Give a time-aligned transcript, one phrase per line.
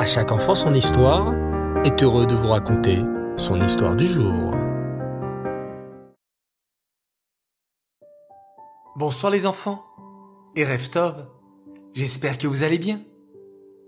[0.00, 1.34] À chaque enfant son histoire
[1.84, 3.00] est heureux de vous raconter
[3.36, 4.54] son histoire du jour.
[8.96, 9.84] Bonsoir les enfants
[10.56, 11.28] et Reftov,
[11.92, 13.02] j'espère que vous allez bien.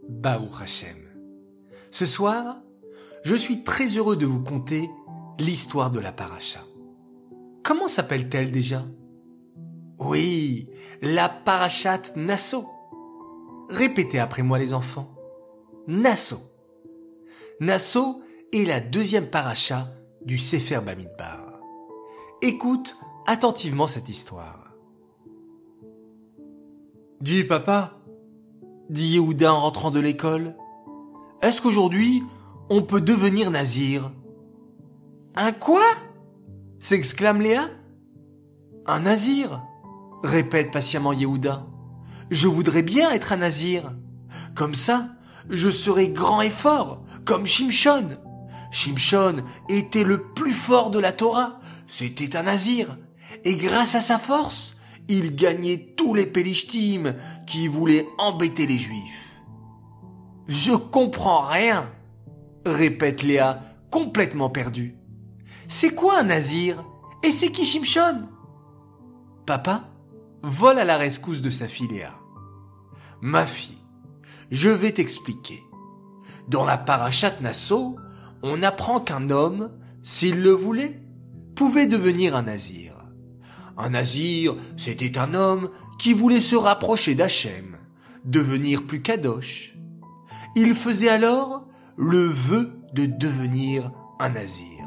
[0.06, 0.98] Baou Hachem.
[1.91, 2.59] Ce soir,
[3.25, 4.91] je suis très heureux de vous conter
[5.39, 6.61] l'histoire de la paracha.
[7.63, 8.83] Comment s'appelle-t-elle déjà?
[9.99, 10.69] Oui,
[11.01, 12.67] la parachat Nassau.
[13.71, 15.09] Répétez après moi les enfants.
[15.89, 16.39] Nassau.
[17.59, 19.89] Nassau est la deuxième paracha
[20.25, 21.59] du Sefer Bamidbar.
[22.41, 24.73] Écoute attentivement cette histoire.
[27.20, 27.98] Dis papa,
[28.91, 30.56] dit Yehuda en rentrant de l'école,
[31.41, 32.23] est-ce qu'aujourd'hui
[32.70, 34.12] on peut devenir nazir?
[35.34, 35.84] Un quoi?
[36.78, 37.70] s'exclame Léa.
[38.87, 39.64] Un nazir
[40.23, 41.67] répète patiemment Yehuda.
[42.30, 43.92] Je voudrais bien être un nazir.
[44.55, 45.11] Comme ça,
[45.52, 48.19] je serai grand et fort, comme Shimshon.
[48.70, 51.61] Shimshon était le plus fort de la Torah.
[51.86, 52.97] C'était un nazir.
[53.45, 54.77] Et grâce à sa force,
[55.08, 57.14] il gagnait tous les Pélishtim
[57.47, 59.33] qui voulaient embêter les Juifs.
[60.48, 61.91] Je comprends rien,
[62.64, 64.97] répète Léa, complètement perdue.
[65.69, 66.83] C'est quoi un nazir
[67.23, 68.28] Et c'est qui Shimshon?
[69.45, 69.84] Papa
[70.42, 72.14] vole à la rescousse de sa fille Léa.
[73.20, 73.78] Ma fille,
[74.53, 75.64] je vais t'expliquer.
[76.47, 77.97] Dans la parachat Nassau,
[78.42, 79.70] on apprend qu'un homme,
[80.03, 81.03] s'il le voulait,
[81.56, 82.92] pouvait devenir un nazir.
[83.78, 87.78] Un nazir, c'était un homme qui voulait se rapprocher d'Hachem,
[88.27, 89.75] devenir plus kadosh.
[90.55, 94.86] Il faisait alors le vœu de devenir un nazir.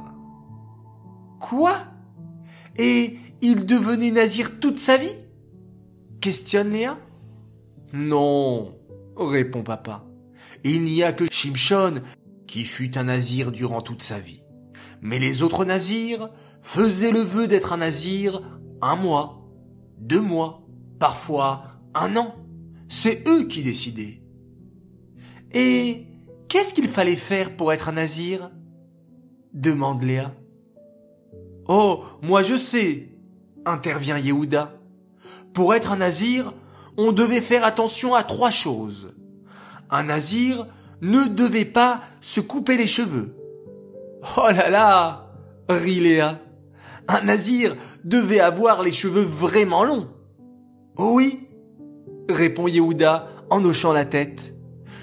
[1.39, 1.75] Quoi?
[2.77, 5.15] Et il devenait nazir toute sa vie?
[6.21, 6.99] Questionne Léa?
[7.93, 8.75] Non,
[9.17, 10.05] répond papa.
[10.63, 12.01] Il n'y a que Shimshon
[12.47, 14.41] qui fut un nazir durant toute sa vie.
[15.01, 16.29] Mais les autres nazirs
[16.61, 18.41] faisaient le vœu d'être un nazir
[18.81, 19.49] un mois,
[19.97, 20.65] deux mois,
[20.99, 22.35] parfois un an.
[22.87, 24.21] C'est eux qui décidaient.
[25.53, 26.05] Et
[26.47, 28.51] qu'est-ce qu'il fallait faire pour être un nazir?
[29.53, 30.33] demande Léa.
[31.67, 33.09] Oh, moi je sais,
[33.65, 34.79] intervient Yehuda.
[35.53, 36.53] Pour être un nazir,
[36.97, 39.13] on devait faire attention à trois choses.
[39.89, 40.67] Un nazir
[41.01, 43.35] ne devait pas se couper les cheveux.
[44.37, 45.31] Oh là là,
[45.69, 46.39] rit Léa.
[47.07, 50.09] Un nazir devait avoir les cheveux vraiment longs.
[50.97, 51.47] Oui,
[52.29, 54.53] répond Yehuda en hochant la tête.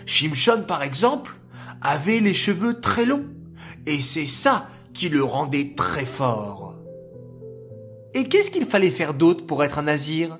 [0.06, 1.36] Shimshon, par exemple,
[1.80, 3.26] avait les cheveux très longs,
[3.86, 6.74] et c'est ça qui le rendait très fort.
[8.14, 10.38] Et qu'est-ce qu'il fallait faire d'autre pour être un nazir?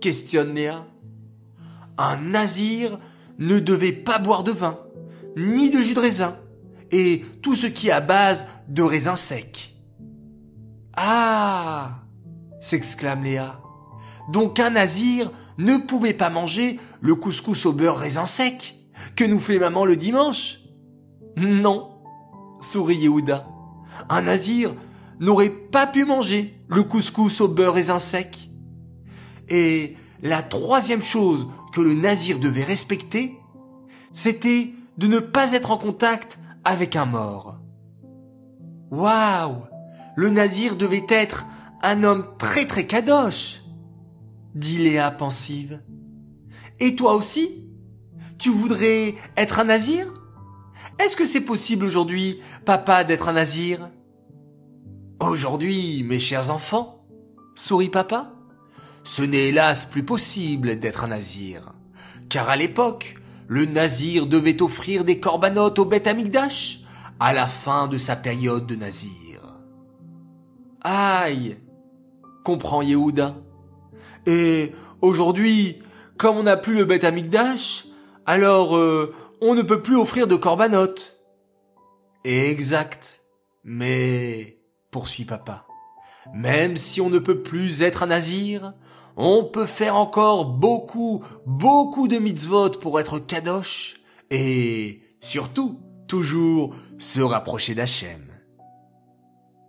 [0.00, 0.86] Questionne Léa.
[1.98, 2.98] Un nazir
[3.38, 4.78] ne devait pas boire de vin,
[5.36, 6.36] ni de jus de raisin,
[6.90, 9.74] et tout ce qui est à base de raisins secs.
[10.96, 12.02] Ah
[12.60, 13.60] s'exclame Léa.
[14.32, 18.74] Donc un nazir ne pouvait pas manger le couscous au beurre raisin sec
[19.14, 20.60] que nous fait maman le dimanche
[21.36, 21.90] Non,
[22.60, 23.46] sourit Yehuda.
[24.08, 24.74] Un nazir
[25.20, 28.45] n'aurait pas pu manger le couscous au beurre raisin sec.
[29.48, 33.38] Et la troisième chose que le nazir devait respecter,
[34.12, 37.58] c'était de ne pas être en contact avec un mort.
[38.90, 39.62] Waouh!
[40.16, 41.46] Le nazir devait être
[41.82, 43.62] un homme très très kadosh,
[44.54, 45.82] dit Léa pensive.
[46.80, 47.64] Et toi aussi?
[48.38, 50.12] Tu voudrais être un nazir?
[50.98, 53.90] Est-ce que c'est possible aujourd'hui, papa, d'être un nazir?
[55.20, 57.06] Aujourd'hui, mes chers enfants,
[57.54, 58.35] sourit papa,
[59.06, 61.72] ce n'est hélas plus possible d'être un nazir.
[62.28, 66.80] Car à l'époque, le nazir devait offrir des corbanotes au Beth Amikdash
[67.20, 69.40] à la fin de sa période de nazir.
[70.82, 71.56] Aïe
[72.42, 73.36] comprend Yehuda.
[74.26, 75.82] Et aujourd'hui,
[76.18, 77.86] comme on n'a plus le Beth Amikdash,
[78.26, 81.16] alors euh, on ne peut plus offrir de corbanotes.
[82.24, 83.22] Exact.
[83.62, 84.58] Mais
[84.90, 85.65] poursuit papa.
[86.34, 88.74] Même si on ne peut plus être un nazir,
[89.16, 93.96] on peut faire encore beaucoup, beaucoup de mitzvot pour être kadosh
[94.30, 98.22] et surtout toujours se rapprocher d'Hachem.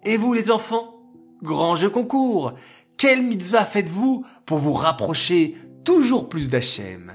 [0.04, 0.94] Et vous les enfants,
[1.42, 2.54] grand jeu concours,
[2.98, 7.13] quelle mitzvah faites-vous pour vous rapprocher toujours plus d'Hachem?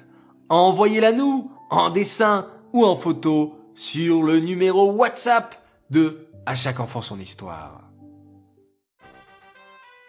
[0.49, 5.55] Envoyez-la nous en dessin ou en photo sur le numéro WhatsApp
[5.91, 7.92] de À chaque enfant son histoire.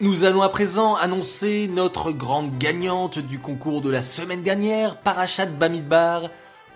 [0.03, 5.45] Nous allons à présent annoncer notre grande gagnante du concours de la semaine dernière, Parachat
[5.45, 6.23] Bamidbar,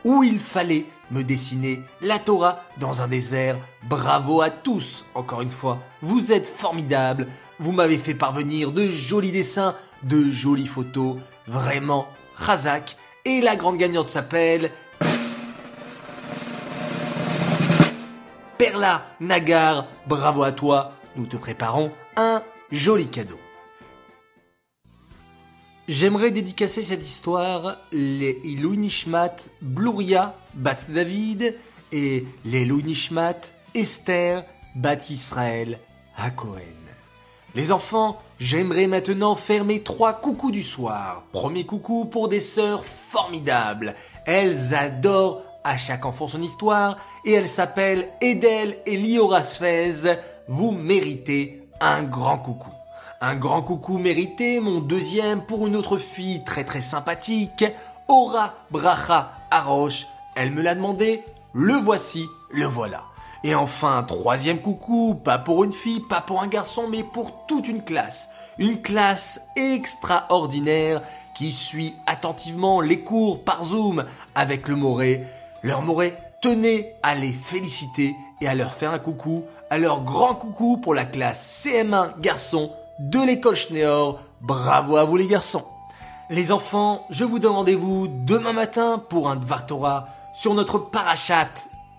[0.06, 3.58] où il fallait me dessiner la Torah dans un désert.
[3.84, 5.80] Bravo à tous, encore une fois.
[6.02, 7.28] Vous êtes formidables.
[7.60, 11.18] Vous m'avez fait parvenir de jolis dessins, de jolies photos.
[11.48, 12.96] Vraiment, Razak.
[13.26, 14.72] Et la grande gagnante s'appelle
[18.58, 19.88] Perla Nagar.
[20.08, 20.94] Bravo à toi.
[21.18, 22.42] Nous te préparons un
[22.72, 23.40] joli cadeau.
[25.88, 31.56] J'aimerais dédicacer cette histoire les Ilou Nishmat Bluria Bat David
[31.92, 33.40] et les Ilou Nishmat
[33.74, 34.44] Esther
[34.76, 35.80] Bat Israël
[36.18, 36.60] à Cohen.
[37.56, 41.24] Les enfants, j'aimerais maintenant faire trois coucous du soir.
[41.32, 43.96] Premier coucou pour des sœurs formidables.
[44.26, 49.42] Elles adorent à chaque enfant son histoire et elles s'appellent Edel et Liora.
[50.48, 52.72] Vous méritez un grand coucou.
[53.22, 57.66] Un grand coucou mérité, mon deuxième pour une autre fille très très sympathique,
[58.08, 60.08] Aura Bracha Aroche.
[60.36, 63.04] Elle me l'a demandé, le voici, le voilà.
[63.44, 67.68] Et enfin, troisième coucou, pas pour une fille, pas pour un garçon, mais pour toute
[67.68, 68.30] une classe.
[68.58, 71.02] Une classe extraordinaire
[71.36, 75.24] qui suit attentivement les cours par Zoom avec le Moré.
[75.64, 80.78] Leur Moré, tenez à les féliciter et à leur faire un coucou, leur grand coucou
[80.78, 84.20] pour la classe CM1 garçon de l'école Schneor.
[84.42, 85.66] Bravo à vous les garçons.
[86.30, 91.50] Les enfants, je vous donne rendez-vous demain matin pour un Dvar Torah sur notre parachat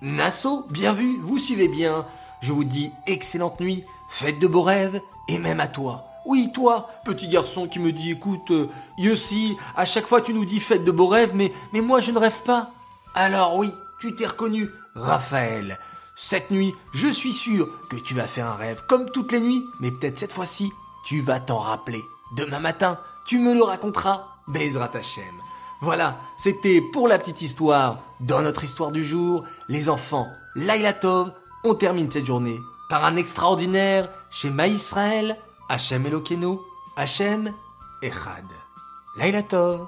[0.01, 0.67] Nassau.
[0.71, 2.07] Bien vu, vous suivez bien.
[2.41, 6.05] Je vous dis excellente nuit, faites de beaux rêves et même à toi.
[6.25, 8.69] Oui, toi, petit garçon qui me dit, écoute, euh,
[8.99, 12.19] Yossi, à chaque fois tu nous dis faites de beaux rêves, mais moi je ne
[12.19, 12.71] rêve pas.
[13.15, 15.79] Alors oui, tu t'es reconnu, Raphaël.
[16.21, 19.65] Cette nuit, je suis sûr que tu vas faire un rêve comme toutes les nuits,
[19.79, 20.73] mais peut-être cette fois-ci,
[21.05, 22.03] tu vas t'en rappeler.
[22.37, 25.23] Demain matin, tu me le raconteras, Bezrat Hashem.
[25.81, 27.99] Voilà, c'était pour la petite histoire.
[28.19, 30.27] Dans notre histoire du jour, les enfants,
[30.57, 31.31] Laila Tov,
[31.63, 32.59] on termine cette journée
[32.91, 35.39] par un extraordinaire Shema Israël,
[35.69, 36.59] Hashem Elokeinu,
[36.97, 37.53] Hashem
[38.03, 38.45] Echad.
[39.17, 39.87] Laila Tov.